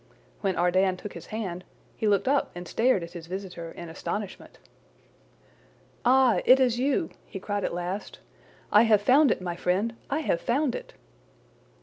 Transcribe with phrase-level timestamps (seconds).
[0.39, 1.63] When Ardan took his hand,
[1.95, 4.57] he looked up and stared at his visitor in astonishment.
[6.03, 8.17] "Ah, it is you!" he cried at last.
[8.71, 10.93] "I have found it, my friend, I have found it!"